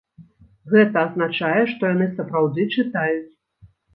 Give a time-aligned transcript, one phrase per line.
[0.71, 3.31] Гэта азначае, што яны сапраўды чытаюць.